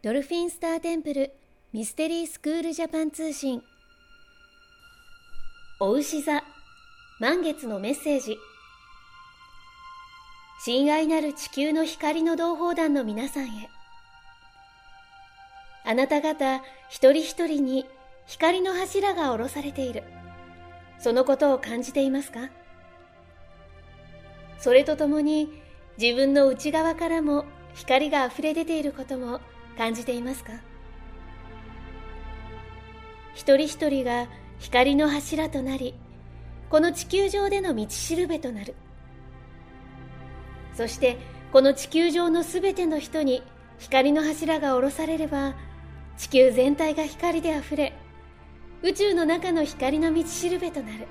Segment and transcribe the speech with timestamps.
[0.00, 1.32] ドルフィンスターテンプル
[1.72, 3.64] ミステリースクールジャパン通信。
[5.80, 6.44] お牛座
[7.18, 8.38] 満月のメッセージ。
[10.64, 13.68] 親愛なる地球の光の同胞団の皆さんへ。
[15.84, 17.84] あなた方一人一人に
[18.26, 20.04] 光の柱が下ろされている。
[21.00, 22.50] そのことを感じていますか？
[24.60, 25.60] それとともに
[26.00, 29.40] 自分の内側からも光が溢れ出ていることも
[29.78, 30.52] 感じていますか？
[33.34, 34.26] 一人一人が
[34.58, 35.94] 光の柱となり
[36.68, 38.74] この地球上での道しるべとなる。
[40.74, 41.16] そして
[41.52, 43.42] この地球上のすべての人に
[43.78, 45.54] 光の柱が下ろされれば
[46.16, 47.92] 地球全体が光であふれ
[48.82, 51.06] 宇宙の中の光の道しるべとなる。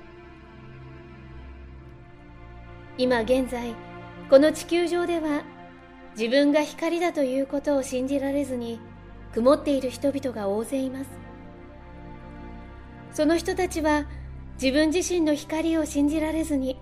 [2.98, 3.74] 今現在
[4.28, 5.42] この地球上では
[6.18, 8.80] 自分が光だということを信じられずに
[9.32, 11.10] 曇っている人々が大勢います。
[13.12, 14.04] その人たちは
[14.60, 16.76] 自分自身の光を信じられずに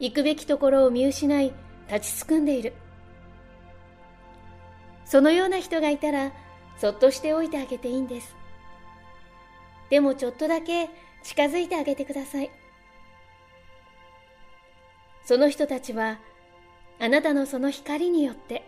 [0.00, 1.52] 行くべきところを見失い
[1.92, 2.72] 立ちすくんでいる。
[5.04, 6.32] そのような人がいたら
[6.78, 8.34] そっとしておいてあげていいんです。
[9.90, 10.88] でもちょっとだけ
[11.22, 12.50] 近づいてあげてください。
[15.26, 16.18] その人たちは
[17.04, 18.64] あなたのその光によって。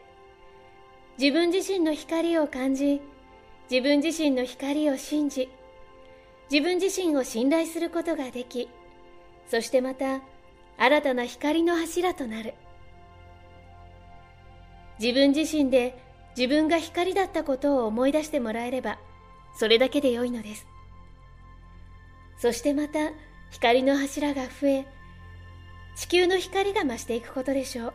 [1.16, 3.00] 自分自身の光を感じ
[3.70, 5.48] 自分自身の光を信じ
[6.50, 8.68] 自分自身を信頼することができ
[9.50, 10.20] そしてまた
[10.76, 12.52] 新たな光の柱となる。
[15.00, 15.98] 自分自身で
[16.36, 18.98] 自分が光だったことを思い出してもらえれば
[19.58, 20.66] それだけで良いのです。
[22.36, 22.98] そしてまた
[23.50, 24.86] 光の柱が増え
[25.96, 27.94] 地球の光が増していくことでしょう。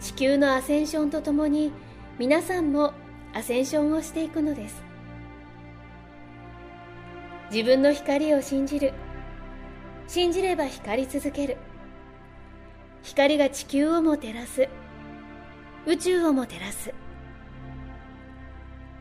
[0.00, 1.72] 地球のアセンションとともに
[2.18, 2.94] 皆さんも
[3.34, 4.82] アセンションをしていくのです。
[7.52, 8.92] 自分の光を信じる。
[10.06, 11.56] 信じれば光り続ける。
[13.02, 14.68] 光が地球をも照らす。
[15.86, 16.94] 宇宙をも照らす。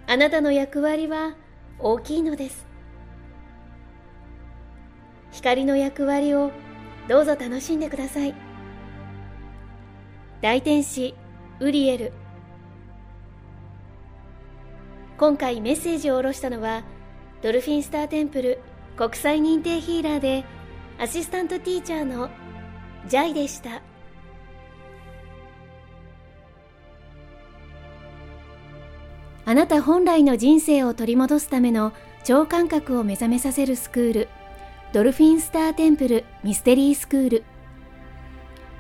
[0.08, 1.36] あなたの役割は
[1.78, 2.66] 大きいのです。
[5.32, 6.52] 光の役割を
[7.08, 8.49] どうぞ楽しんでください。
[10.42, 11.16] 大天使
[11.60, 12.14] ウリエル。
[15.18, 16.84] 今回メッセージを下ろしたのは
[17.42, 18.62] ドルフィンスターテンプル
[18.96, 20.46] 国際認定ヒーラーで
[20.98, 22.30] アシスタントティーチャーの
[23.06, 23.82] ジャイでした。
[29.44, 31.92] あなた本来の人生を取り戻すための
[32.24, 34.30] 超感覚を目覚めさせるスクール
[34.94, 37.44] ドルフィンスターテンプルミステリースクール。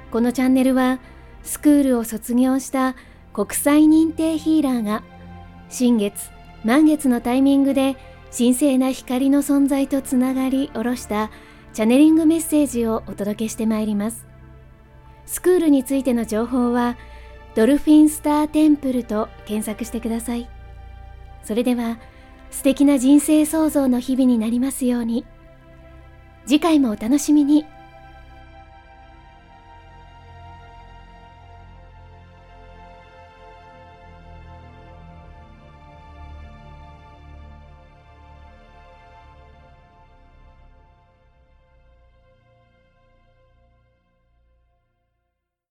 [0.10, 1.00] このチャンネルは
[1.44, 2.96] スクールを卒業した
[3.34, 5.04] 国際認定ヒーラーが
[5.70, 6.30] 新月
[6.64, 7.96] 満月のタイミングで
[8.36, 11.32] 神聖な光の存在とつながり下ろした
[11.74, 14.26] チャネリングメッセージをお届けしてまいります
[15.26, 16.98] スクールについての情報は
[17.56, 20.50] ドルフィンスターテンプルと検索してください
[21.44, 22.00] それでは
[22.52, 25.26] 素敵な人生創造の日々になりますように。
[26.46, 27.66] 次回もお楽しみに。